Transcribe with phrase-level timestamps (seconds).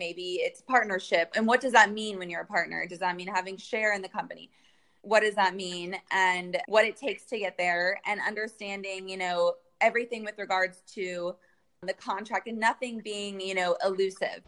[0.00, 1.30] maybe it's partnership.
[1.36, 2.86] And what does that mean when you're a partner?
[2.88, 4.50] Does that mean having share in the company?
[5.02, 5.94] What does that mean?
[6.10, 11.34] And what it takes to get there and understanding, you know, everything with regards to
[11.82, 14.40] the contract and nothing being, you know, elusive.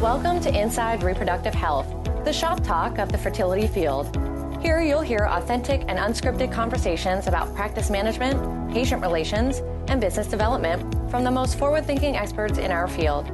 [0.00, 1.86] Welcome to Inside Reproductive Health,
[2.24, 4.16] the shop talk of the fertility field.
[4.60, 10.82] Here you'll hear authentic and unscripted conversations about practice management, patient relations, and business development
[11.08, 13.30] from the most forward thinking experts in our field.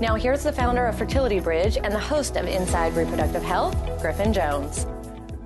[0.00, 4.32] Now, here's the founder of Fertility Bridge and the host of Inside Reproductive Health, Griffin
[4.32, 4.86] Jones.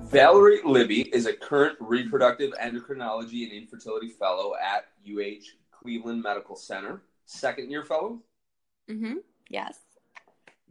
[0.05, 7.01] Valerie Libby is a current reproductive endocrinology and infertility fellow at UH Cleveland Medical Center,
[7.25, 8.21] second year fellow.
[8.89, 9.15] Mm-hmm.
[9.49, 9.79] Yes.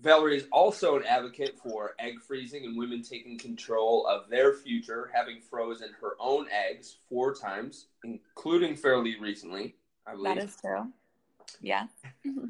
[0.01, 5.11] Valerie is also an advocate for egg freezing and women taking control of their future,
[5.13, 10.37] having frozen her own eggs four times, including fairly recently, I believe.
[10.37, 10.91] That is true.
[11.61, 11.87] Yeah.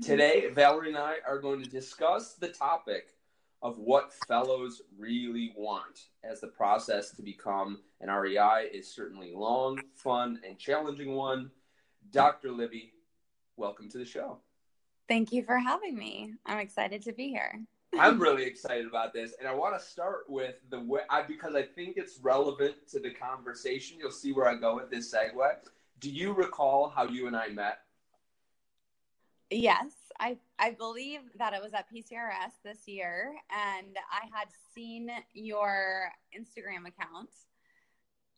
[0.03, 3.15] Today, Valerie and I are going to discuss the topic
[3.63, 9.81] of what fellows really want, as the process to become an REI is certainly long,
[9.95, 11.51] fun, and challenging one.
[12.11, 12.53] Dr.
[12.53, 12.93] Libby,
[13.57, 14.39] welcome to the show.
[15.09, 16.35] Thank you for having me.
[16.45, 17.59] I'm excited to be here.
[17.99, 21.55] I'm really excited about this, and I want to start with the way I, because
[21.55, 23.97] I think it's relevant to the conversation.
[23.99, 25.51] You'll see where I go with this segue.
[26.01, 27.79] Do you recall how you and I met?
[29.51, 35.11] Yes, I I believe that it was at PCRS this year, and I had seen
[35.33, 37.31] your Instagram account.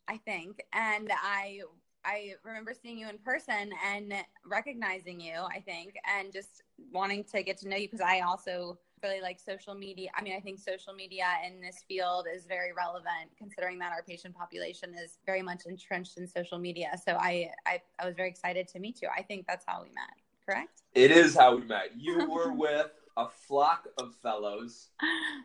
[0.07, 1.61] I think, and I
[2.05, 4.13] I remember seeing you in person and
[4.45, 6.61] recognizing you, I think, and just
[6.93, 10.09] wanting to get to know you because I also really like social media.
[10.15, 14.03] I mean, I think social media in this field is very relevant considering that our
[14.03, 16.91] patient population is very much entrenched in social media.
[17.05, 19.09] So I, I, I was very excited to meet you.
[19.15, 20.15] I think that's how we met,
[20.47, 20.81] correct?
[20.95, 21.91] It is how we met.
[21.97, 24.89] You were with a flock of fellows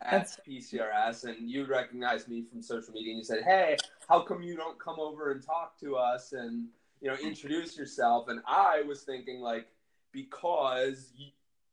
[0.03, 3.77] at PCRS, and you recognized me from social media, and you said, "Hey,
[4.09, 6.69] how come you don't come over and talk to us and
[7.01, 9.67] you know introduce yourself?" And I was thinking like
[10.13, 11.13] because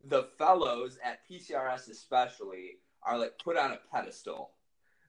[0.05, 4.51] the fellows at PCRS especially are like put on a pedestal.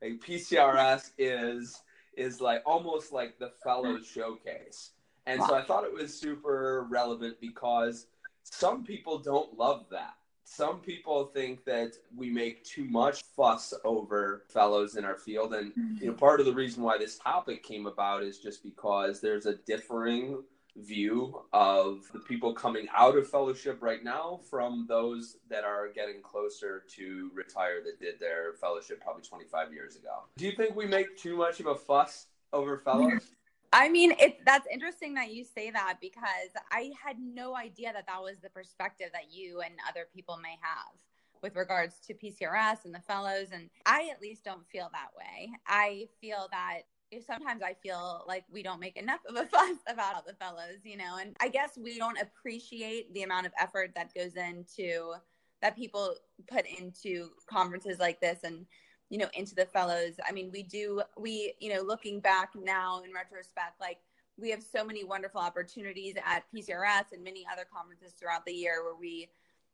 [0.02, 1.80] Like PCRS is
[2.16, 4.90] is like almost like the fellows showcase.
[5.30, 8.06] And so I thought it was super relevant because
[8.42, 10.14] some people don't love that
[10.50, 15.70] some people think that we make too much fuss over fellows in our field and
[15.70, 15.94] mm-hmm.
[16.02, 19.46] you know part of the reason why this topic came about is just because there's
[19.46, 20.42] a differing
[20.76, 26.20] view of the people coming out of fellowship right now from those that are getting
[26.20, 30.24] closer to retire that did their fellowship probably 25 years ago.
[30.36, 33.32] Do you think we make too much of a fuss over fellows?
[33.72, 38.06] I mean, it's that's interesting that you say that because I had no idea that
[38.06, 40.94] that was the perspective that you and other people may have
[41.42, 43.48] with regards to PCRS and the fellows.
[43.52, 45.50] And I at least don't feel that way.
[45.66, 46.82] I feel that
[47.26, 50.78] sometimes I feel like we don't make enough of a fuss about all the fellows,
[50.84, 55.14] you know, and I guess we don't appreciate the amount of effort that goes into
[55.62, 56.14] that people
[56.50, 58.66] put into conferences like this and
[59.10, 60.14] you know into the fellows.
[60.26, 63.98] I mean we do we you know looking back now in retrospect like
[64.38, 68.82] we have so many wonderful opportunities at pcrs and many other conferences throughout the year
[68.82, 69.28] where we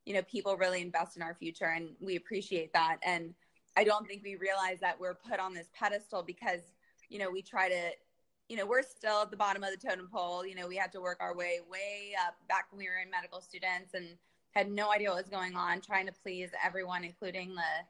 [0.06, 2.96] you know people really invest in our future and we appreciate that.
[3.04, 3.34] And
[3.76, 6.60] i don't think we realize that we're put on this pedestal because
[7.10, 7.90] you know we try to
[8.48, 10.46] you know we're still at the bottom of the totem pole.
[10.46, 13.10] You know we had to work our way way up back when we were in
[13.10, 14.06] medical students and
[14.52, 17.84] had no idea what was going on trying to please everyone including the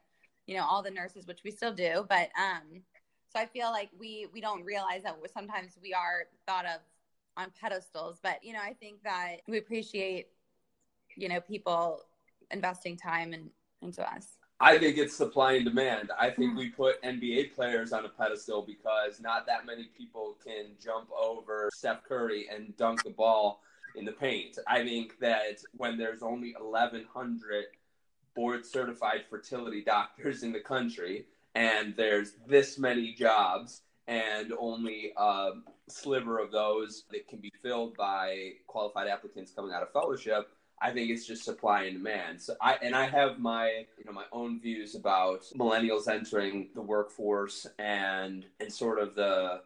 [0.47, 2.81] you know all the nurses which we still do but um
[3.29, 6.79] so i feel like we we don't realize that sometimes we are thought of
[7.35, 10.27] on pedestals but you know i think that we appreciate
[11.15, 12.01] you know people
[12.51, 13.49] investing time and
[13.81, 16.09] into us I think it's supply and demand.
[16.19, 16.57] I think hmm.
[16.57, 21.69] we put NBA players on a pedestal because not that many people can jump over
[21.73, 23.61] Steph Curry and dunk the ball
[23.95, 24.57] in the paint.
[24.67, 27.65] I think that when there's only 1,100
[28.37, 31.25] board certified fertility doctors in the country,
[31.55, 35.49] and there's this many jobs, and only a
[35.89, 40.49] sliver of those that can be filled by qualified applicants coming out of fellowship.
[40.79, 42.39] I think it's just supply and demand.
[42.39, 46.83] So I and I have my you know my own views about millennials entering the
[46.83, 49.61] workforce and and sort of the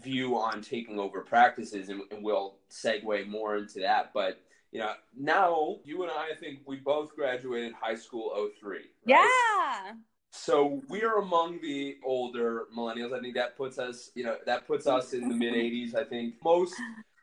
[0.00, 4.12] view on taking over practices and, and we'll segue more into that.
[4.14, 4.38] But
[4.72, 8.76] you know, now you and I, I think we both graduated high school 03.
[8.76, 8.84] Right?
[9.06, 9.92] Yeah.
[10.30, 13.16] So we are among the older millennials.
[13.16, 15.94] I think that puts us, you know, that puts us in the mid 80s.
[15.94, 16.74] I think most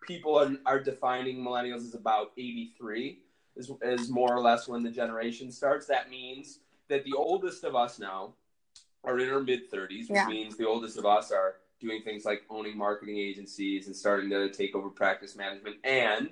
[0.07, 3.19] people are, are defining millennials as about 83.
[3.55, 5.85] is, is more or less when the generation starts.
[5.85, 6.59] That means
[6.89, 8.33] that the oldest of us now
[9.03, 10.27] are in our mid 30s, which yeah.
[10.27, 14.49] means the oldest of us are doing things like owning marketing agencies and starting to
[14.49, 16.29] take over practice management and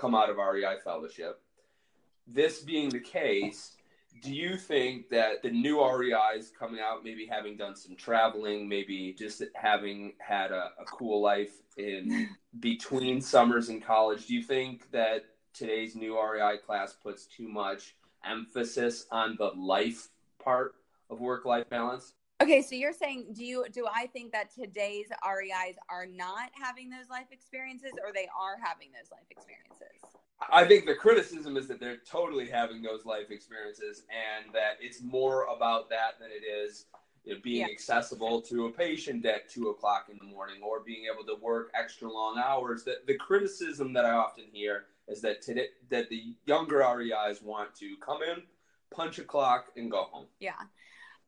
[0.00, 1.40] come out of REI fellowship.
[2.26, 3.76] This being the case,
[4.22, 9.14] do you think that the new REIs coming out, maybe having done some traveling, maybe
[9.18, 12.28] just having had a, a cool life in
[12.60, 17.94] between summers in college, do you think that today's new REI class puts too much
[18.24, 20.08] emphasis on the life
[20.42, 20.74] part
[21.08, 22.14] of work life balance?
[22.42, 26.88] Okay, so you're saying do you do I think that today's REIs are not having
[26.88, 30.00] those life experiences or they are having those life experiences?
[30.50, 35.02] I think the criticism is that they're totally having those life experiences and that it's
[35.02, 36.86] more about that than it is
[37.24, 37.66] you know, being yeah.
[37.66, 41.70] accessible to a patient at two o'clock in the morning or being able to work
[41.78, 42.84] extra long hours.
[42.84, 47.74] That the criticism that I often hear is that today that the younger REIs want
[47.76, 48.42] to come in,
[48.90, 50.26] punch a clock, and go home.
[50.38, 50.52] Yeah.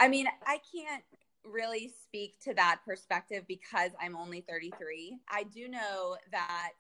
[0.03, 1.05] I mean, I can't
[1.45, 5.17] really speak to that perspective because I'm only 33.
[5.31, 6.73] I do know that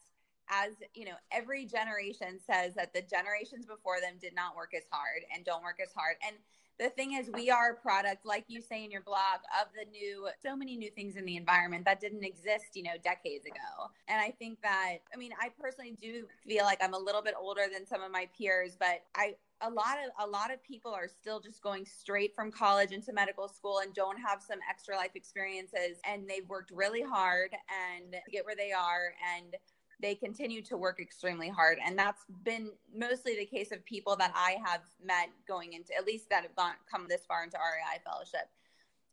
[0.48, 4.82] as you know every generation says that the generations before them did not work as
[4.90, 6.34] hard and don't work as hard and
[6.78, 9.88] the thing is we are a product like you say in your blog of the
[9.90, 13.90] new so many new things in the environment that didn't exist you know decades ago.
[14.08, 17.34] And i think that i mean i personally do feel like i'm a little bit
[17.38, 20.92] older than some of my peers but i a lot of a lot of people
[20.92, 24.96] are still just going straight from college into medical school and don't have some extra
[24.96, 25.98] life experiences.
[26.04, 29.14] And they've worked really hard and get where they are.
[29.36, 29.54] And
[30.02, 31.78] they continue to work extremely hard.
[31.84, 36.04] And that's been mostly the case of people that I have met going into, at
[36.04, 38.50] least that have gone, come this far into REI fellowship.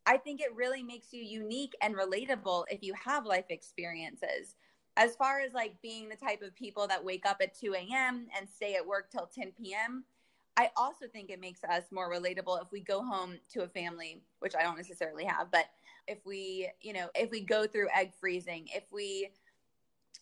[0.04, 4.56] I think it really makes you unique and relatable if you have life experiences.
[4.96, 8.26] As far as like being the type of people that wake up at 2 a.m.
[8.36, 10.04] and stay at work till 10 p.m.,
[10.56, 14.20] I also think it makes us more relatable if we go home to a family,
[14.40, 15.66] which I don't necessarily have, but
[16.08, 19.30] if we, you know, if we go through egg freezing, if we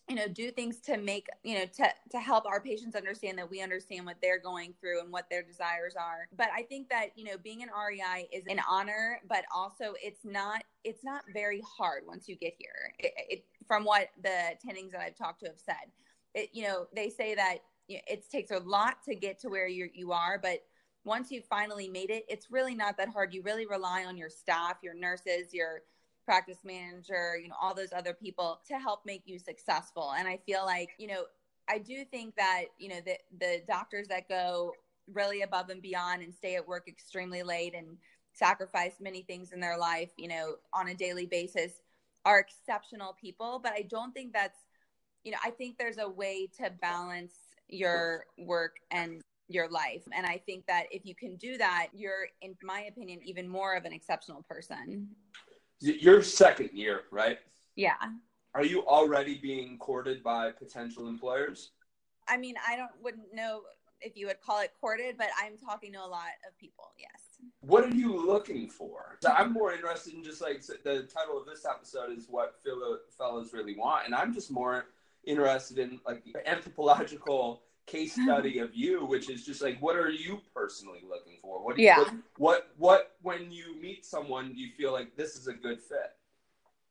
[0.09, 3.49] you know do things to make you know to to help our patients understand that
[3.49, 6.27] we understand what they're going through and what their desires are.
[6.35, 10.25] But i think that you know being an rei is an honor but also it's
[10.25, 12.93] not it's not very hard once you get here.
[12.99, 15.75] It, it, from what the attendings that i've talked to have said
[16.33, 19.89] it you know they say that it takes a lot to get to where you
[19.93, 20.63] you are but
[21.05, 23.33] once you've finally made it it's really not that hard.
[23.33, 25.81] You really rely on your staff your nurses your
[26.29, 30.13] practice manager, you know, all those other people to help make you successful.
[30.15, 31.23] And I feel like, you know,
[31.67, 34.73] I do think that, you know, the the doctors that go
[35.11, 37.97] really above and beyond and stay at work extremely late and
[38.33, 41.81] sacrifice many things in their life, you know, on a daily basis
[42.25, 44.59] are exceptional people, but I don't think that's
[45.23, 47.33] you know, I think there's a way to balance
[47.69, 50.03] your work and your life.
[50.15, 53.75] And I think that if you can do that, you're, in my opinion, even more
[53.75, 55.09] of an exceptional person
[55.81, 57.39] your second year, right?
[57.75, 57.95] Yeah.
[58.55, 61.71] Are you already being courted by potential employers?
[62.27, 63.61] I mean, I don't wouldn't know
[64.01, 66.91] if you would call it courted, but I'm talking to a lot of people.
[66.97, 67.09] Yes.
[67.61, 69.17] What are you looking for?
[69.27, 73.53] I'm more interested in just like the title of this episode is what fellow fellows
[73.53, 74.85] really want, and I'm just more
[75.25, 80.41] interested in like anthropological case study of you, which is just like, what are you
[80.53, 81.63] personally looking for?
[81.63, 81.97] What, yeah.
[81.97, 85.81] What, what, what, when you meet someone, do you feel like this is a good
[85.81, 86.11] fit?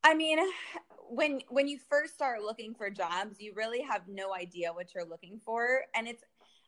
[0.04, 0.38] I mean,
[1.10, 5.04] when when you first start looking for jobs, you really have no idea what you're
[5.04, 6.22] looking for, and it's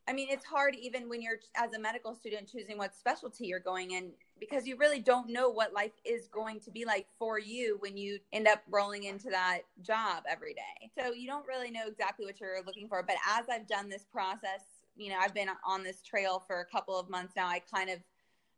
[0.08, 3.60] I mean, it's hard even when you're as a medical student choosing what specialty you're
[3.60, 7.38] going in because you really don't know what life is going to be like for
[7.38, 10.90] you when you end up rolling into that job every day.
[10.98, 13.02] So you don't really know exactly what you're looking for.
[13.02, 14.62] But as I've done this process,
[14.96, 17.46] you know, I've been on this trail for a couple of months now.
[17.46, 17.98] I kind of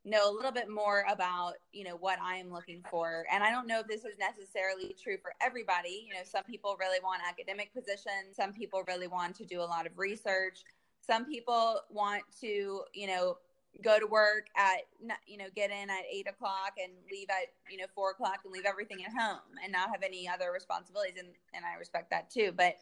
[0.04, 3.52] know a little bit more about you know what i am looking for and i
[3.52, 7.22] don't know if this is necessarily true for everybody you know some people really want
[7.24, 10.64] academic positions some people really want to do a lot of research
[11.02, 13.38] some people want to, you know,
[13.82, 14.82] go to work at,
[15.26, 18.52] you know, get in at eight o'clock and leave at, you know, four o'clock and
[18.52, 21.14] leave everything at home and not have any other responsibilities.
[21.18, 22.52] And, and I respect that too.
[22.56, 22.76] But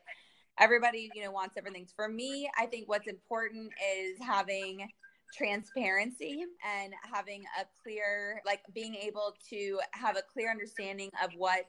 [0.59, 1.87] everybody, you know, wants everything.
[1.94, 4.88] For me, I think what's important is having
[5.37, 11.66] transparency and having a clear, like being able to have a clear understanding of what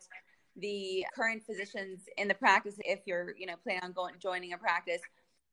[0.57, 4.57] the current physicians in the practice, if you're, you know, planning on going, joining a
[4.57, 5.01] practice,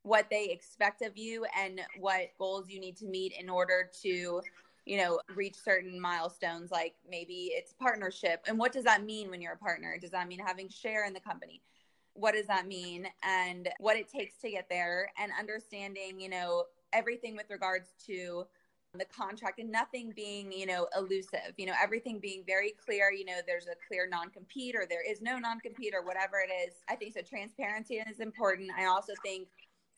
[0.08, 4.40] what they expect of you and what goals you need to meet in order to
[4.86, 9.42] you know reach certain milestones like maybe it's partnership and what does that mean when
[9.42, 11.60] you're a partner does that mean having share in the company
[12.14, 16.64] what does that mean and what it takes to get there and understanding you know
[16.94, 18.46] everything with regards to
[18.94, 23.24] the contract and nothing being, you know, elusive, you know, everything being very clear, you
[23.24, 26.50] know, there's a clear non compete or there is no non compete or whatever it
[26.66, 26.74] is.
[26.88, 27.20] I think so.
[27.20, 28.70] Transparency is important.
[28.76, 29.48] I also think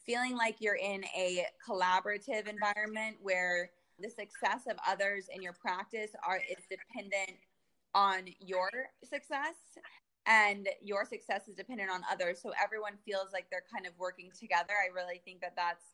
[0.06, 6.10] feeling like you're in a collaborative environment where the success of others in your practice
[6.26, 7.38] are is dependent
[7.94, 8.70] on your
[9.04, 9.56] success
[10.26, 12.40] and your success is dependent on others.
[12.42, 14.72] So everyone feels like they're kind of working together.
[14.72, 15.84] I really think that that's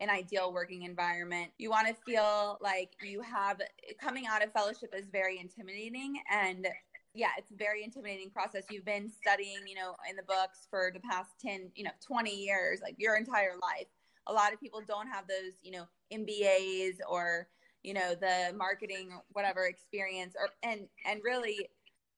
[0.00, 1.50] an ideal working environment.
[1.58, 3.60] You want to feel like you have
[4.00, 6.66] coming out of fellowship is very intimidating and
[7.14, 8.64] yeah it's a very intimidating process.
[8.70, 12.34] You've been studying you know in the books for the past 10 you know 20
[12.34, 13.86] years like your entire life.
[14.26, 17.48] A lot of people don't have those you know mbas or
[17.82, 21.68] you know the marketing whatever experience or and and really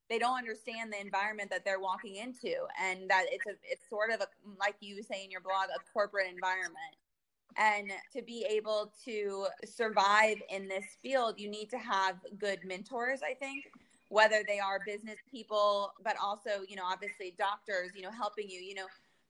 [0.09, 4.11] they don't understand the environment that they're walking into and that it's a it's sort
[4.11, 4.27] of a
[4.59, 6.97] like you say in your blog a corporate environment.
[7.59, 13.21] And to be able to survive in this field you need to have good mentors
[13.23, 13.65] i think
[14.09, 18.61] whether they are business people but also you know obviously doctors you know helping you
[18.61, 18.87] you know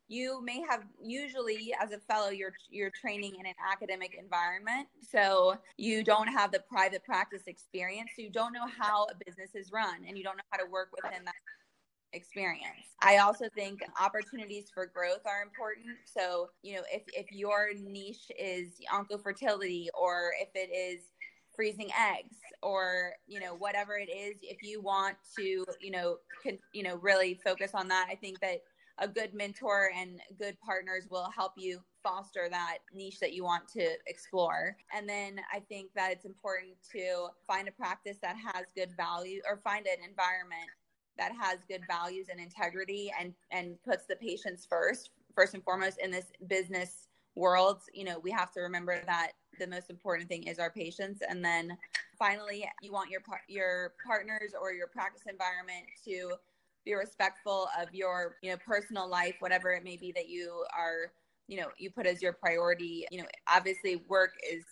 [0.08, 4.86] you may have usually as a fellow you're you're training in an academic environment.
[5.00, 8.10] So you don't have the private practice experience.
[8.16, 10.70] So you don't know how a business is run and you don't know how to
[10.70, 11.34] work within that
[12.12, 12.94] experience.
[13.02, 15.96] I also think opportunities for growth are important.
[16.04, 21.06] So you know if, if your niche is oncofertility or if it is
[21.56, 26.58] freezing eggs or you know whatever it is if you want to you know can
[26.72, 28.60] you know really focus on that i think that
[28.98, 33.68] a good mentor and good partners will help you foster that niche that you want
[33.68, 34.76] to explore.
[34.94, 39.42] And then I think that it's important to find a practice that has good value
[39.46, 40.70] or find an environment
[41.18, 45.98] that has good values and integrity and and puts the patients first first and foremost
[46.02, 50.44] in this business world you know we have to remember that the most important thing
[50.44, 51.22] is our patients.
[51.28, 51.76] And then
[52.18, 56.32] finally you want your your partners or your practice environment to
[56.84, 61.12] be respectful of your you know personal life whatever it may be that you are
[61.48, 63.06] you know you put as your priority.
[63.10, 64.64] You know obviously work is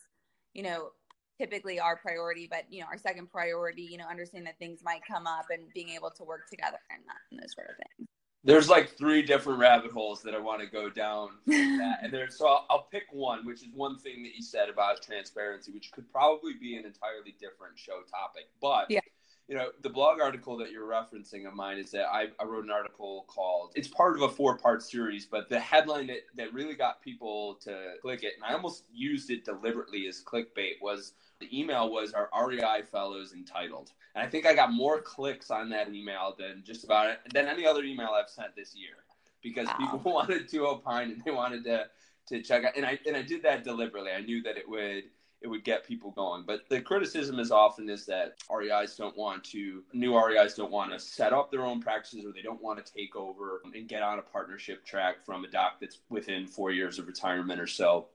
[0.55, 0.91] you know
[1.39, 5.01] typically our priority but you know our second priority you know understanding that things might
[5.07, 8.09] come up and being able to work together and that and those sort of things
[8.45, 11.31] there's like three different rabbit holes that I want to go down.
[11.47, 15.03] and there's so I'll, I'll, pick one, which is one thing that you said about
[15.03, 18.45] transparency, which could probably be an entirely different show topic.
[18.61, 19.01] But yeah
[19.49, 22.65] you know, the blog article that you're referencing of mine is that I, I wrote
[22.65, 26.53] an article called, it's part of a four part series, but the headline that, that
[26.55, 31.13] really got people to click it, and I almost used it deliberately as clickbait, was
[31.41, 33.93] the email was our REI fellows entitled.
[34.15, 37.47] And I think I got more clicks on that email than just about it, than
[37.47, 39.05] any other email I've sent this year
[39.43, 39.77] because wow.
[39.79, 41.87] people wanted to opine and they wanted to,
[42.29, 42.77] to check out.
[42.77, 44.13] And I, and I did that deliberately.
[44.13, 45.05] I knew that it would
[45.45, 46.43] it would get people going.
[46.47, 50.91] But the criticism is often is that REIs don't want to, new REIs don't want
[50.93, 54.03] to set up their own practices or they don't want to take over and get
[54.03, 58.07] on a partnership track from a doc that's within four years of retirement or so.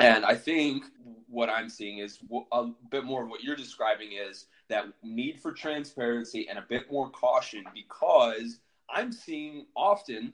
[0.00, 0.84] And I think
[1.28, 2.18] what I'm seeing is
[2.50, 6.90] a bit more of what you're describing is that need for transparency and a bit
[6.90, 10.32] more caution because I'm seeing often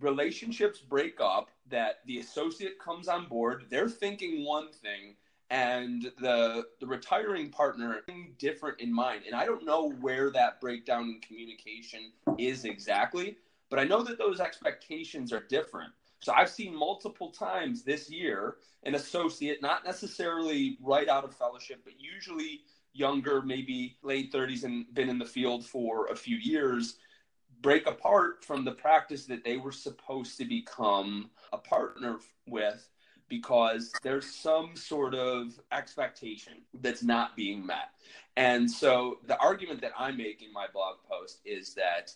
[0.00, 5.14] relationships break up that the associate comes on board, they're thinking one thing,
[5.50, 8.02] and the the retiring partner
[8.38, 9.22] different in mind.
[9.26, 13.36] And i don't know where that breakdown in communication is exactly
[13.68, 15.92] but i know that those expectations are different.
[16.20, 21.80] So i've seen multiple times this year an associate not necessarily right out of fellowship
[21.84, 22.60] but usually
[22.92, 26.96] younger maybe late 30s and been in the field for a few years
[27.62, 32.88] break apart from the practice that they were supposed to become a partner with
[33.30, 37.90] because there's some sort of expectation that's not being met.
[38.36, 42.12] And so the argument that I make in my blog post is that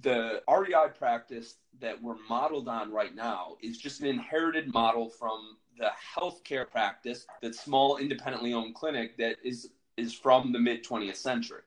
[0.00, 5.56] the REI practice that we're modeled on right now is just an inherited model from
[5.78, 11.16] the healthcare practice, that small independently owned clinic that is is from the mid 20th
[11.16, 11.62] century.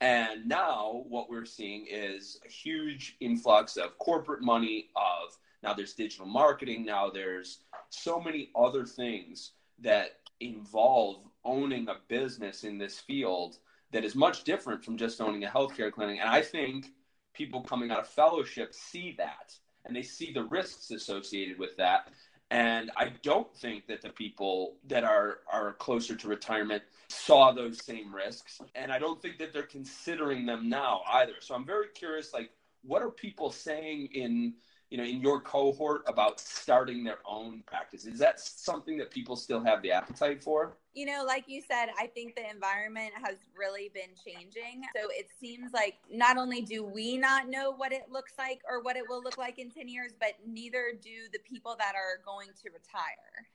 [0.00, 5.94] And now what we're seeing is a huge influx of corporate money, of now there's
[5.94, 7.60] digital marketing, now there's
[7.92, 13.58] so many other things that involve owning a business in this field
[13.92, 16.18] that is much different from just owning a healthcare clinic.
[16.20, 16.86] And I think
[17.34, 22.08] people coming out of fellowship see that and they see the risks associated with that.
[22.50, 27.82] And I don't think that the people that are, are closer to retirement saw those
[27.84, 28.60] same risks.
[28.74, 31.34] And I don't think that they're considering them now either.
[31.40, 32.50] So I'm very curious, like,
[32.84, 34.54] what are people saying in
[34.92, 38.04] you know, in your cohort about starting their own practice?
[38.04, 40.76] Is that something that people still have the appetite for?
[40.92, 44.82] You know, like you said, I think the environment has really been changing.
[44.94, 48.82] So it seems like not only do we not know what it looks like or
[48.82, 52.22] what it will look like in 10 years, but neither do the people that are
[52.22, 53.48] going to retire.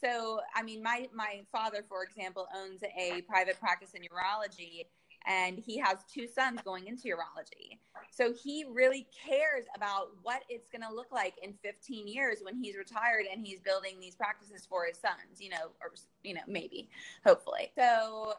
[0.00, 4.86] So, I mean, my, my father, for example, owns a private practice in urology
[5.26, 7.78] and he has two sons going into urology.
[8.10, 12.56] So he really cares about what it's going to look like in 15 years when
[12.56, 16.42] he's retired and he's building these practices for his sons, you know, or, you know,
[16.46, 16.88] maybe,
[17.24, 17.72] hopefully.
[17.76, 18.34] So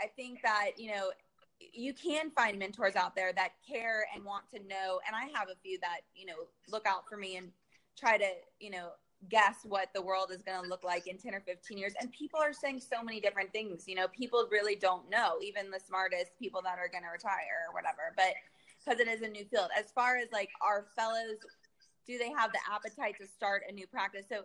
[0.00, 1.10] I think that, you know,
[1.58, 5.00] you can find mentors out there that care and want to know.
[5.06, 6.34] And I have a few that, you know,
[6.70, 7.50] look out for me and
[7.98, 8.28] try to,
[8.60, 8.90] you know,
[9.28, 11.94] guess what the world is going to look like in 10 or 15 years?
[12.00, 15.70] And people are saying so many different things you know people really don't know even
[15.70, 18.34] the smartest people that are going to retire or whatever but
[18.84, 19.68] because it is a new field.
[19.76, 21.36] As far as like our fellows
[22.06, 24.26] do they have the appetite to start a new practice?
[24.28, 24.42] So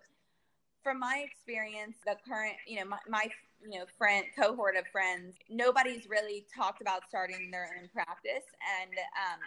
[0.83, 3.27] from my experience the current you know my, my
[3.61, 8.45] you know friend cohort of friends nobody's really talked about starting their own practice.
[8.81, 9.39] And um,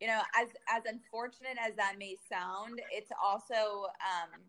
[0.00, 4.40] you know, as as unfortunate as that may sound, it's also um,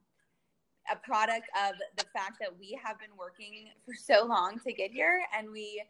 [0.91, 4.91] a product of the fact that we have been working for so long to get
[4.91, 5.83] here, and we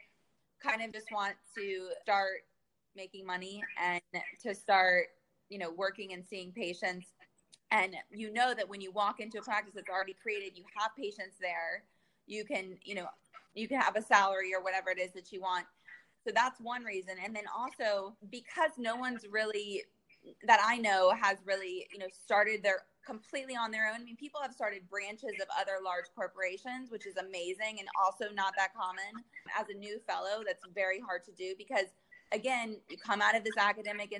[0.64, 2.44] kind of just want to start
[2.96, 4.02] making money and
[4.44, 5.08] to start,
[5.50, 7.08] you know, working and seeing patients.
[7.72, 10.92] And you know that when you walk into a practice that's already created, you have
[10.98, 11.84] patients there.
[12.26, 13.06] You can, you know,
[13.54, 15.66] you can have a salary or whatever it is that you want
[16.30, 17.16] so that's one reason.
[17.24, 19.82] And then also because no one's really
[20.46, 24.02] that I know has really, you know, started their completely on their own.
[24.02, 28.26] I mean, people have started branches of other large corporations, which is amazing and also
[28.36, 29.26] not that common.
[29.58, 31.90] As a new fellow, that's very hard to do because
[32.32, 34.14] again, you come out of this academic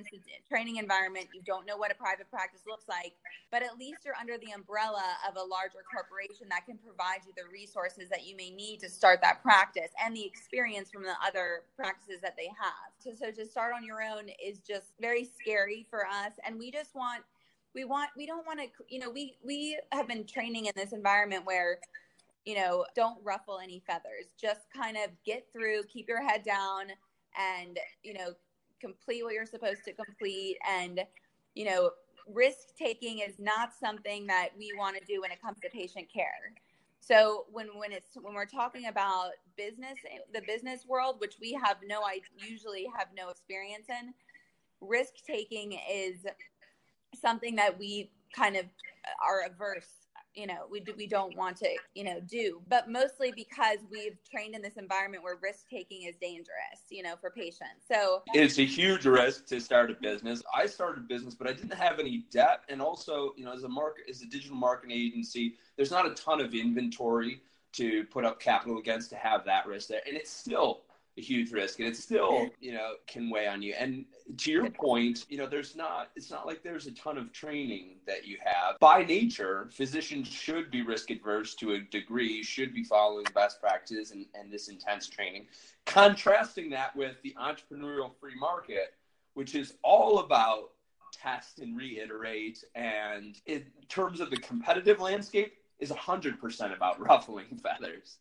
[0.48, 3.14] training environment, you don't know what a private practice looks like,
[3.52, 7.34] but at least you're under the umbrella of a larger corporation that can provide you
[7.38, 11.14] the resources that you may need to start that practice and the experience from the
[11.26, 12.90] other practices that they have.
[12.98, 16.34] So, so to start on your own is just very scary for us.
[16.46, 17.24] And we just want,
[17.76, 20.94] we want, we don't want to, you know, we, we have been training in this
[20.94, 21.80] environment where
[22.46, 24.34] you know, don't ruffle any feathers.
[24.42, 26.88] Just kind of get through, keep your head down,
[27.38, 28.34] and you know
[28.80, 30.58] complete what you're supposed to complete.
[30.68, 31.02] And
[31.56, 31.92] you know
[32.28, 36.08] risk taking is not something that we want to do when it comes to patient
[36.14, 36.54] care.
[37.00, 39.98] So when when it's when we're talking about business
[40.34, 44.14] the business world which we have no i usually have no experience in
[44.80, 46.26] risk taking is
[47.14, 48.66] something that we kind of
[49.22, 49.99] are averse
[50.36, 54.18] you know we do, we don't want to you know do but mostly because we've
[54.30, 56.48] trained in this environment where risk taking is dangerous
[56.90, 57.86] you know for patients.
[57.92, 60.42] So it's a huge risk to start a business.
[60.56, 62.62] I started a business but i didn't have any debt.
[62.70, 66.14] And also you know as a market as a digital marketing agency there's not a
[66.14, 70.02] ton of inventory to put up capital against to have that risk there.
[70.08, 70.82] And it's still
[71.20, 73.74] a huge risk and it still you know can weigh on you.
[73.78, 74.06] And
[74.38, 77.98] to your point you know there's not it's not like there's a ton of training
[78.08, 78.80] that you have.
[78.80, 84.12] By nature physicians should be risk adverse to a degree should be following best practices
[84.12, 85.48] and, and this intense training.
[85.86, 88.94] Contrasting that with the entrepreneurial free market
[89.34, 90.72] which is all about
[91.14, 98.18] test and reiterate and in terms of the competitive landscape is 100% about ruffling feathers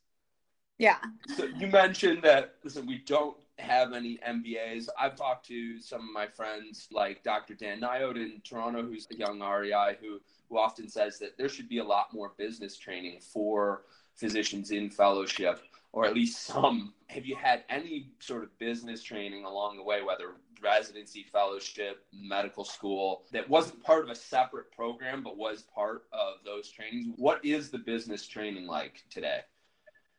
[0.79, 0.99] yeah.
[1.37, 4.89] So you mentioned that listen, we don't have any MBAs.
[4.99, 7.55] I've talked to some of my friends like Dr.
[7.55, 11.69] Dan Nayot in Toronto, who's a young REI who who often says that there should
[11.69, 13.83] be a lot more business training for
[14.15, 15.61] physicians in fellowship,
[15.93, 16.95] or at least some.
[17.09, 22.65] Have you had any sort of business training along the way, whether residency, fellowship, medical
[22.65, 27.15] school, that wasn't part of a separate program but was part of those trainings?
[27.17, 29.41] What is the business training like today?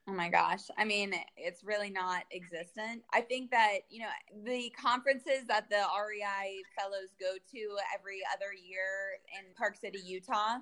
[0.08, 0.64] Oh my gosh.
[0.78, 3.04] I mean, it's really not existent.
[3.14, 4.10] I think that, you know,
[4.44, 10.58] the conferences that the REI fellows go to every other year in Park City, Utah,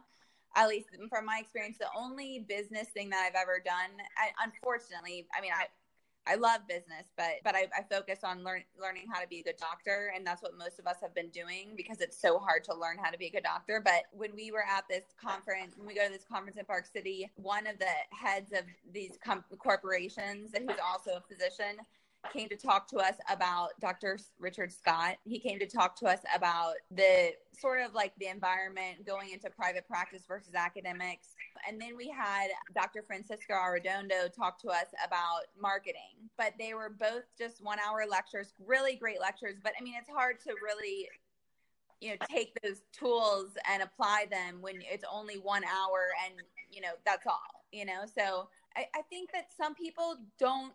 [0.56, 5.28] at least from my experience, the only business thing that I've ever done, I, unfortunately,
[5.38, 5.68] I mean, I,
[6.28, 9.44] I love business, but but I, I focus on learn, learning how to be a
[9.44, 12.64] good doctor, and that's what most of us have been doing because it's so hard
[12.66, 13.82] to learn how to be a good doctor.
[13.84, 16.86] But when we were at this conference, when we go to this conference in Park
[16.86, 21.78] City, one of the heads of these com- corporations, who's also a physician,
[22.34, 24.20] came to talk to us about Dr.
[24.40, 25.16] Richard Scott.
[25.24, 29.50] He came to talk to us about the sort of like the environment going into
[29.50, 31.36] private practice versus academics.
[31.68, 33.02] And then we had Dr.
[33.02, 36.30] Francisco Arredondo talk to us about marketing.
[36.38, 39.56] But they were both just one hour lectures, really great lectures.
[39.62, 41.10] But I mean, it's hard to really
[42.00, 46.36] you know take those tools and apply them when it's only one hour and
[46.72, 50.74] you know that's all you know so I, I think that some people don't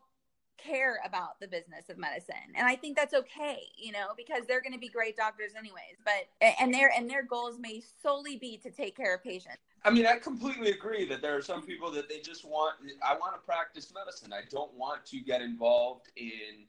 [0.58, 2.34] care about the business of medicine.
[2.54, 5.96] And i think that's okay you know because they're going to be great doctors anyways
[6.04, 6.28] but
[6.60, 9.58] and their and their goals may solely be to take care of patients.
[9.84, 13.14] I mean i completely agree that there are some people that they just want i
[13.14, 14.32] want to practice medicine.
[14.32, 16.66] I don't want to get involved in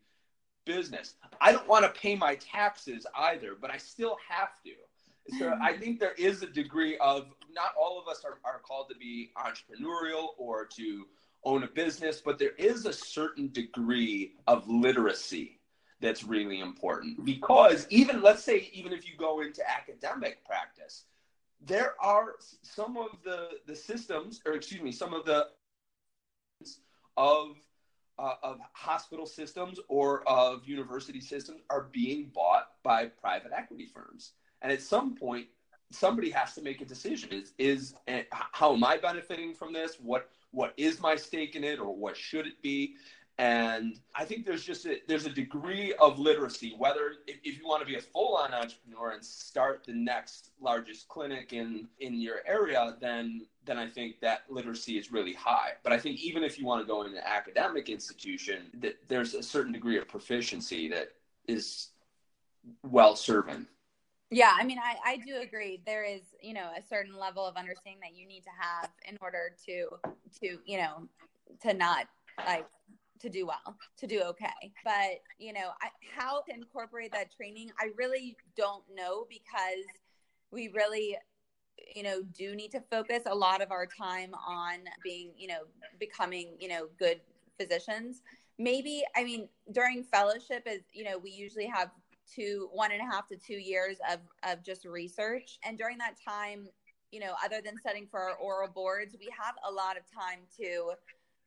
[0.65, 1.15] business.
[1.41, 4.71] I don't want to pay my taxes either but i still have to.
[5.37, 5.79] So i mm-hmm.
[5.79, 9.31] think there is a degree of not all of us are, are called to be
[9.37, 11.05] entrepreneurial or to
[11.45, 15.59] own a business, but there is a certain degree of literacy
[15.99, 17.23] that's really important.
[17.23, 21.05] Because even let's say even if you go into academic practice
[21.65, 25.47] there are some of the the systems or excuse me some of the
[27.17, 27.55] of
[28.19, 34.33] uh, of hospital systems or of university systems are being bought by private equity firms.
[34.61, 35.47] And at some point
[35.89, 37.29] somebody has to make a decision.
[37.31, 39.97] Is is uh, how am i benefiting from this?
[39.99, 42.95] What what is my stake in it or what should it be.
[43.39, 47.67] And i think there's just a, there's a degree of literacy whether if, if you
[47.67, 52.41] want to be a full-on entrepreneur and start the next largest clinic in in your
[52.45, 55.71] area then then i think that literacy is really high.
[55.81, 59.33] But i think even if you want to go in an academic institution that there's
[59.33, 61.13] a certain degree of proficiency that
[61.47, 61.87] is
[62.83, 63.65] well serving
[64.33, 65.79] yeah, I mean, I, I do agree.
[65.85, 69.17] There is, you know, a certain level of understanding that you need to have in
[69.21, 69.87] order to,
[70.41, 71.07] to, you know,
[71.61, 72.07] to not
[72.45, 72.65] like
[73.19, 74.73] to do well, to do okay.
[74.83, 79.85] But, you know, I, how to incorporate that training, I really don't know because
[80.51, 81.15] we really,
[81.95, 85.61] you know, do need to focus a lot of our time on being, you know,
[85.99, 87.21] becoming, you know, good
[87.59, 88.21] physicians.
[88.57, 91.91] Maybe, I mean, during fellowship is, you know, we usually have
[92.35, 94.19] to one and a half to two years of,
[94.49, 95.59] of just research.
[95.63, 96.67] And during that time,
[97.11, 100.39] you know, other than studying for our oral boards, we have a lot of time
[100.59, 100.93] to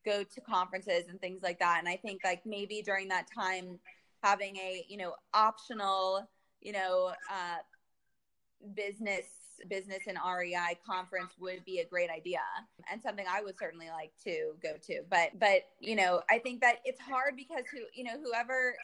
[0.05, 1.79] go to conferences and things like that.
[1.81, 3.79] And I think like maybe during that time,
[4.23, 6.29] having a, you know, optional,
[6.61, 7.59] you know, uh,
[8.75, 9.25] business
[9.69, 12.41] business and REI conference would be a great idea
[12.93, 15.03] and something I would certainly like to go to.
[15.11, 18.77] But but you know, I think that it's hard because who you know whoever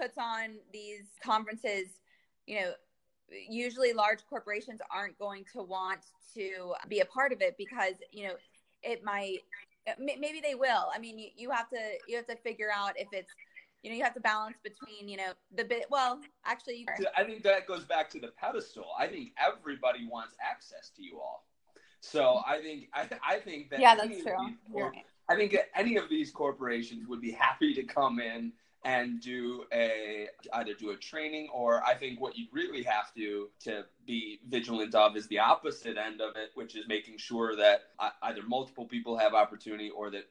[0.00, 1.86] puts on these conferences,
[2.46, 2.72] you know,
[3.48, 6.00] usually large corporations aren't going to want
[6.34, 8.34] to be a part of it because, you know,
[8.82, 9.38] it might
[9.98, 10.88] maybe they will.
[10.94, 13.30] I mean, you, you have to you have to figure out if it's
[13.82, 16.86] you know you have to balance between you know the bit well actually
[17.16, 21.18] i think that goes back to the pedestal i think everybody wants access to you
[21.18, 21.46] all
[22.00, 24.34] so i think i, I think that yeah that's true
[24.68, 25.04] right.
[25.28, 28.52] i think any of these corporations would be happy to come in
[28.84, 33.48] and do a either do a training or I think what you really have to
[33.60, 37.82] to be vigilant of is the opposite end of it, which is making sure that
[38.22, 40.24] either multiple people have opportunity or that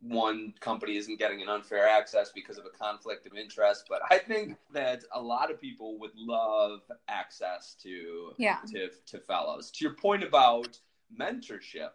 [0.00, 3.86] one company isn't getting an unfair access because of a conflict of interest.
[3.88, 8.58] But I think that a lot of people would love access to yeah.
[8.72, 9.72] to to fellows.
[9.72, 10.78] To your point about
[11.18, 11.90] mentorship,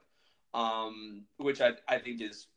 [0.53, 2.47] um, which I, I think is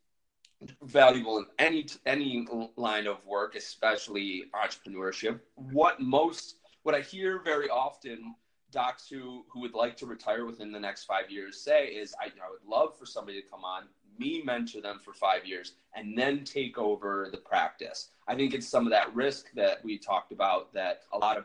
[0.82, 5.40] valuable in any any line of work, especially entrepreneurship.
[5.54, 8.34] What most what I hear very often
[8.70, 12.26] docs who who would like to retire within the next five years say is I,
[12.26, 13.84] I would love for somebody to come on
[14.18, 18.68] me mentor them for five years and then take over the practice i think it's
[18.68, 21.44] some of that risk that we talked about that a lot of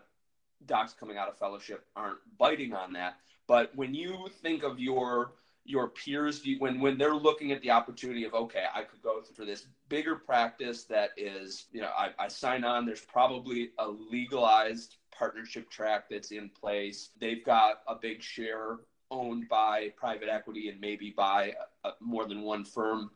[0.66, 5.34] docs coming out of fellowship aren't biting on that but when you think of your
[5.64, 9.46] your peers when when they're looking at the opportunity of okay i could go for
[9.46, 14.98] this bigger practice that is you know I, I sign on there's probably a legalized
[15.22, 17.12] partnership track that's in place.
[17.20, 18.80] They've got a big share
[19.12, 23.12] owned by private equity and maybe by a, a, more than one firm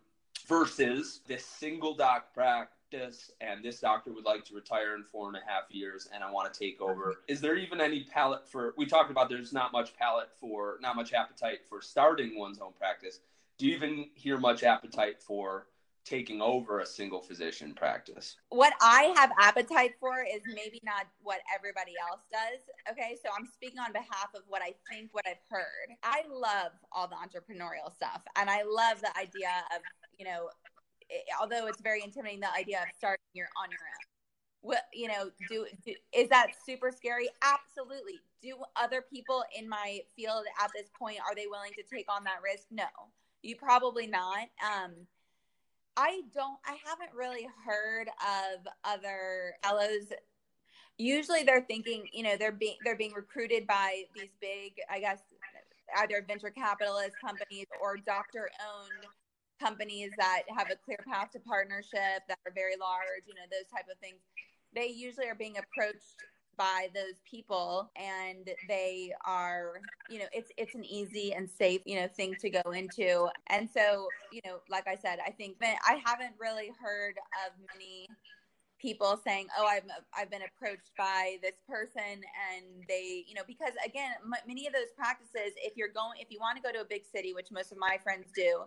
[0.47, 5.27] versus this single doc prac practice and this doctor would like to retire in four
[5.27, 7.15] and a half years and I want to take over.
[7.27, 10.95] Is there even any palate for we talked about there's not much palate for not
[10.95, 13.19] much appetite for starting one's own practice.
[13.57, 15.67] Do you even hear much appetite for
[16.03, 18.35] taking over a single physician practice?
[18.49, 22.59] What I have appetite for is maybe not what everybody else does.
[22.91, 25.95] Okay, so I'm speaking on behalf of what I think, what I've heard.
[26.03, 29.81] I love all the entrepreneurial stuff and I love the idea of,
[30.19, 30.49] you know,
[31.39, 34.05] although it's very intimidating, the idea of starting your on your own.
[34.61, 37.29] What you know, do, do is that super scary?
[37.43, 38.19] Absolutely.
[38.41, 42.23] Do other people in my field at this point are they willing to take on
[42.23, 42.65] that risk?
[42.71, 42.85] No,
[43.43, 44.47] you probably not.
[44.63, 44.93] Um,
[45.97, 46.57] I don't.
[46.65, 50.11] I haven't really heard of other fellows
[50.97, 55.19] usually they're thinking, you know, they're being they're being recruited by these big, I guess,
[55.97, 59.05] either venture capitalist companies or doctor owned
[59.59, 63.67] companies that have a clear path to partnership that are very large, you know, those
[63.71, 64.19] type of things.
[64.73, 66.23] They usually are being approached
[66.57, 71.99] by those people and they are you know it's it's an easy and safe you
[71.99, 75.99] know thing to go into and so you know like i said i think i
[76.05, 77.15] haven't really heard
[77.45, 78.07] of many
[78.79, 79.83] people saying oh i've
[80.17, 84.73] i've been approached by this person and they you know because again m- many of
[84.73, 87.51] those practices if you're going if you want to go to a big city which
[87.51, 88.61] most of my friends do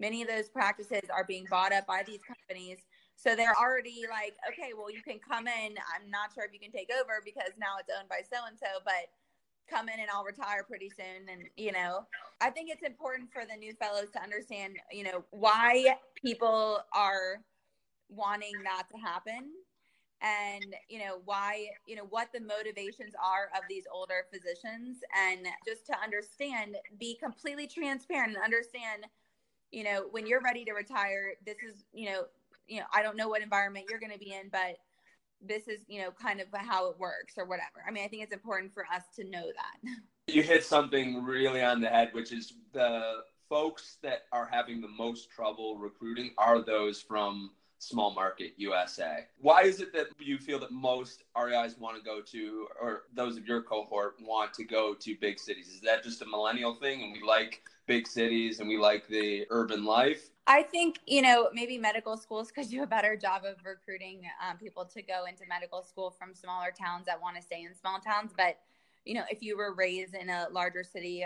[0.00, 2.78] many of those practices are being bought up by these companies
[3.22, 5.74] so they're already like, okay, well, you can come in.
[5.94, 8.58] I'm not sure if you can take over because now it's owned by so and
[8.58, 9.14] so, but
[9.70, 11.28] come in and I'll retire pretty soon.
[11.30, 12.06] And, you know,
[12.40, 17.42] I think it's important for the new fellows to understand, you know, why people are
[18.08, 19.52] wanting that to happen
[20.20, 25.46] and you know why you know what the motivations are of these older physicians and
[25.66, 29.04] just to understand be completely transparent and understand
[29.72, 32.22] you know when you're ready to retire this is you know
[32.66, 34.78] you know, I don't know what environment you're going to be in, but
[35.40, 37.84] this is, you know, kind of how it works or whatever.
[37.86, 39.90] I mean, I think it's important for us to know that.
[40.28, 44.88] You hit something really on the head, which is the folks that are having the
[44.88, 47.50] most trouble recruiting are those from
[47.82, 49.26] small market USA.
[49.40, 53.36] Why is it that you feel that most REIs want to go to, or those
[53.36, 55.68] of your cohort want to go to big cities?
[55.68, 59.46] Is that just a millennial thing and we like big cities and we like the
[59.50, 60.30] urban life?
[60.46, 64.58] I think, you know, maybe medical schools could do a better job of recruiting um,
[64.58, 67.98] people to go into medical school from smaller towns that want to stay in small
[67.98, 68.32] towns.
[68.36, 68.58] But,
[69.04, 71.24] you know, if you were raised in a larger city,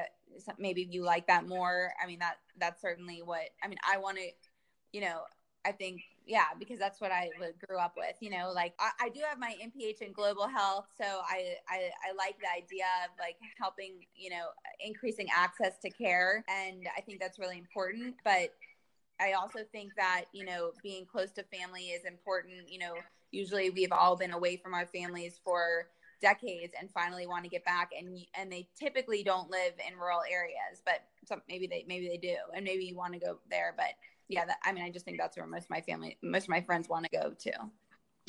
[0.58, 1.92] maybe you like that more.
[2.02, 3.78] I mean, that that's certainly what I mean.
[3.90, 4.28] I want to,
[4.92, 5.20] you know,
[5.66, 7.30] I think, yeah, because that's what I
[7.66, 8.16] grew up with.
[8.20, 11.90] You know, like I, I do have my MPH in global health, so I, I
[12.08, 14.46] I like the idea of like helping, you know,
[14.84, 18.16] increasing access to care, and I think that's really important.
[18.24, 18.50] But
[19.20, 22.68] I also think that, you know, being close to family is important.
[22.68, 22.94] You know,
[23.30, 25.86] usually we've all been away from our families for
[26.20, 30.22] decades and finally want to get back and and they typically don't live in rural
[30.28, 33.74] areas, but some maybe they maybe they do and maybe you want to go there,
[33.76, 33.92] but
[34.28, 36.48] yeah, that, I mean, I just think that's where most of my family, most of
[36.48, 37.52] my friends want to go to.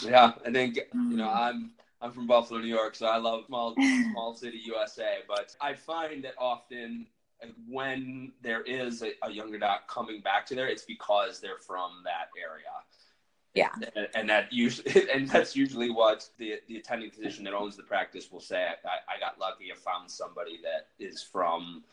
[0.03, 1.35] Yeah, I think you know mm.
[1.35, 3.75] I'm I'm from Buffalo, New York, so I love small
[4.11, 5.19] small city USA.
[5.27, 7.07] But I find that often
[7.67, 12.01] when there is a, a, younger doc coming back to there, it's because they're from
[12.03, 12.63] that area.
[13.53, 17.75] Yeah, and, and, that usually, and that's usually what the the attending physician that owns
[17.75, 18.67] the practice will say.
[18.85, 19.71] I, I got lucky.
[19.71, 21.83] I found somebody that is from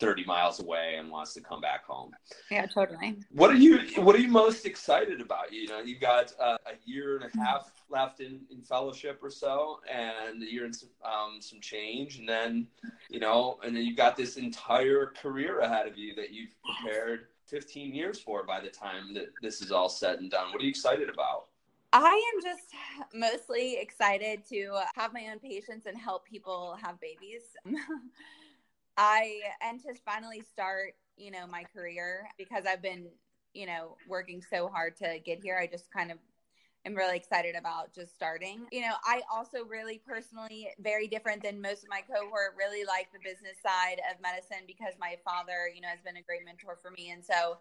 [0.00, 2.12] 30 miles away and wants to come back home.
[2.50, 3.18] Yeah, totally.
[3.30, 5.52] What are you What are you most excited about?
[5.52, 9.30] You know, you've got uh, a year and a half left in, in fellowship or
[9.30, 12.66] so, and a year and some, um, some change, and then
[13.08, 17.26] you know, and then you've got this entire career ahead of you that you've prepared
[17.46, 20.52] 15 years for by the time that this is all said and done.
[20.52, 21.46] What are you excited about?
[21.92, 22.68] I am just
[23.12, 27.42] mostly excited to have my own patients and help people have babies.
[29.00, 33.06] I and to finally start, you know, my career because I've been,
[33.54, 35.58] you know, working so hard to get here.
[35.58, 36.18] I just kind of
[36.84, 38.66] am really excited about just starting.
[38.70, 43.08] You know, I also really personally, very different than most of my cohort, really like
[43.10, 46.78] the business side of medicine because my father, you know, has been a great mentor
[46.82, 47.10] for me.
[47.10, 47.56] And so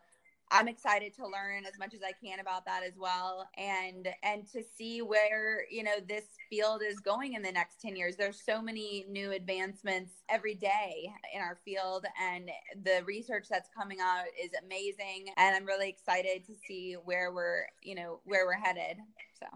[0.51, 4.47] I'm excited to learn as much as I can about that as well and and
[4.51, 8.15] to see where you know this field is going in the next 10 years.
[8.15, 12.49] There's so many new advancements every day in our field and
[12.83, 17.65] the research that's coming out is amazing and I'm really excited to see where we're
[17.83, 18.97] you know where we're headed
[19.39, 19.47] so.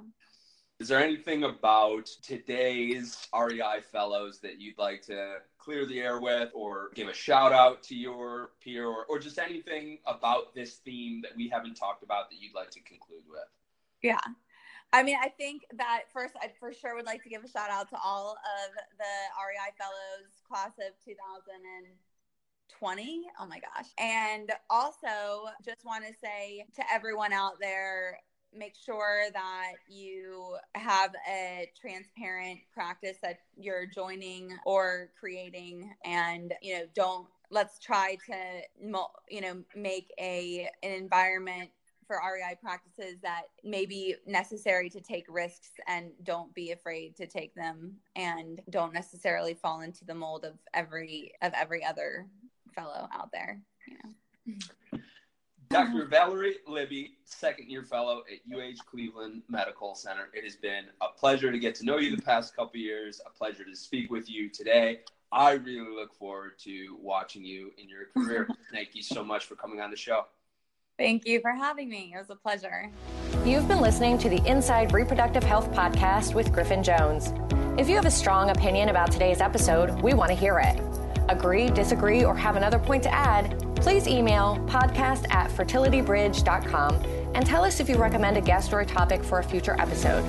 [0.79, 6.49] Is there anything about today's REI fellows that you'd like to clear the air with
[6.53, 11.21] or give a shout out to your peer or, or just anything about this theme
[11.21, 13.47] that we haven't talked about that you'd like to conclude with?
[14.01, 14.19] Yeah.
[14.91, 17.69] I mean, I think that first, I for sure would like to give a shout
[17.69, 19.05] out to all of the
[19.39, 23.27] REI Fellows class of 2020.
[23.39, 23.87] Oh my gosh.
[23.97, 28.19] And also, just want to say to everyone out there,
[28.57, 36.73] make sure that you have a transparent practice that you're joining or creating and you
[36.73, 38.61] know don't let's try to
[39.29, 41.69] you know make a an environment
[42.05, 47.25] for REI practices that may be necessary to take risks and don't be afraid to
[47.25, 52.27] take them and don't necessarily fall into the mold of every of every other
[52.75, 54.99] fellow out there you know
[55.73, 56.05] Dr.
[56.05, 60.29] Valerie Libby, second year fellow at UH Cleveland Medical Center.
[60.31, 63.31] It has been a pleasure to get to know you the past couple years, a
[63.31, 64.99] pleasure to speak with you today.
[65.31, 68.47] I really look forward to watching you in your career.
[68.71, 70.27] Thank you so much for coming on the show.
[70.99, 72.13] Thank you for having me.
[72.13, 72.91] It was a pleasure.
[73.45, 77.33] You've been listening to the Inside Reproductive Health podcast with Griffin Jones.
[77.77, 80.79] If you have a strong opinion about today's episode, we want to hear it.
[81.27, 83.61] Agree, disagree, or have another point to add?
[83.75, 86.95] Please email podcast at fertilitybridge.com
[87.35, 90.23] and tell us if you recommend a guest or a topic for a future episode.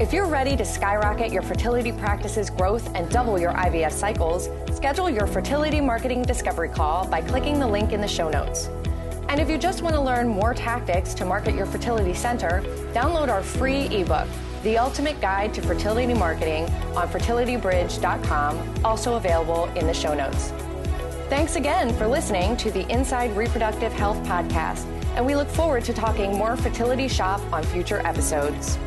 [0.00, 5.08] If you're ready to skyrocket your fertility practice's growth and double your IVF cycles, schedule
[5.08, 8.68] your fertility marketing discovery call by clicking the link in the show notes.
[9.28, 13.28] And if you just want to learn more tactics to market your fertility center, download
[13.28, 14.28] our free ebook,
[14.62, 20.52] The Ultimate Guide to Fertility Marketing, on fertilitybridge.com, also available in the show notes.
[21.28, 24.84] Thanks again for listening to the Inside Reproductive Health podcast,
[25.16, 28.78] and we look forward to talking more fertility shop on future episodes.